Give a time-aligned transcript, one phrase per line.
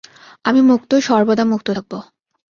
[0.45, 1.93] আমি মুক্ত, সর্বদা মুক্ত থাকব।